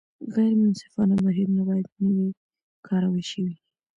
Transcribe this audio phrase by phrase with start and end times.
[0.35, 2.27] غیر منصفانه بهیرونه باید نه وي
[2.87, 3.55] کارول شوي.